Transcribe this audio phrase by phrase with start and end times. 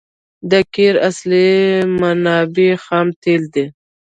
[0.49, 1.49] د قیر اصلي
[1.99, 3.65] منبع خام تیل دي